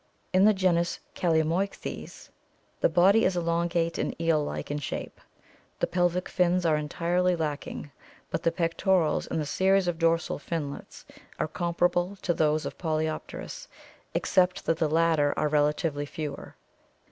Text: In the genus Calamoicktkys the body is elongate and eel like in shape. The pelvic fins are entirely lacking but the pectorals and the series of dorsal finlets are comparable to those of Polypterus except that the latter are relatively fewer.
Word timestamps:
In 0.33 0.45
the 0.45 0.53
genus 0.55 0.99
Calamoicktkys 1.13 2.29
the 2.79 2.89
body 2.89 3.23
is 3.23 3.37
elongate 3.37 3.99
and 3.99 4.19
eel 4.19 4.43
like 4.43 4.71
in 4.71 4.79
shape. 4.79 5.21
The 5.79 5.85
pelvic 5.85 6.27
fins 6.27 6.65
are 6.65 6.75
entirely 6.75 7.35
lacking 7.35 7.91
but 8.31 8.41
the 8.41 8.51
pectorals 8.51 9.27
and 9.27 9.39
the 9.39 9.45
series 9.45 9.87
of 9.87 9.99
dorsal 9.99 10.39
finlets 10.39 11.05
are 11.37 11.47
comparable 11.47 12.15
to 12.23 12.33
those 12.33 12.65
of 12.65 12.79
Polypterus 12.79 13.67
except 14.15 14.65
that 14.65 14.77
the 14.79 14.89
latter 14.89 15.35
are 15.37 15.47
relatively 15.47 16.07
fewer. 16.07 16.55